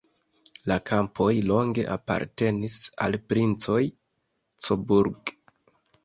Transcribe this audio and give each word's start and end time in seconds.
La 0.69 0.75
kampoj 0.89 1.33
longe 1.49 1.83
apartenis 1.95 2.77
al 3.07 3.17
princoj 3.33 3.77
Coburg. 4.69 5.35